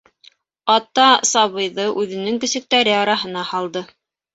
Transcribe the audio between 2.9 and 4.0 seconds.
араһына һалды.